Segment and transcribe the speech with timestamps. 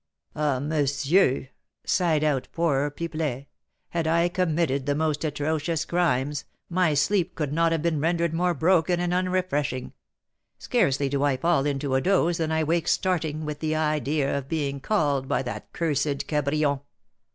[0.35, 1.49] "Ah, monsieur,"
[1.85, 3.45] sighed out poor Pipelet,
[3.89, 8.55] "had I committed the most atrocious crimes, my sleep could not have been rendered more
[8.55, 9.93] broken and unrefreshing;
[10.57, 14.49] scarcely do I fall into a doze than I wake starting with the idea of
[14.49, 16.79] being called by that cursed Cabrion!